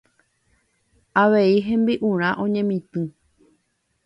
[1.23, 3.05] Avei hembi'urã oñemitỹ.